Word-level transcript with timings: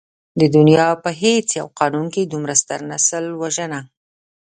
د 0.39 0.41
دنيا 0.55 0.89
په 1.03 1.09
هېڅ 1.21 1.47
يو 1.59 1.67
قانون 1.79 2.05
کې 2.13 2.21
دومره 2.33 2.53
ستر 2.61 2.79
نسل 2.91 3.25
وژنه. 3.41 3.79